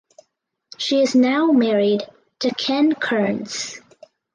She 0.79 1.03
is 1.03 1.13
now 1.13 1.51
married 1.51 2.01
to 2.39 2.49
Ken 2.55 2.95
Kearns. 2.95 3.79